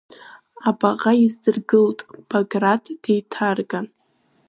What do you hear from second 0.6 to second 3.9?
Абаҟа издыргылт Баграт, деиҭарган.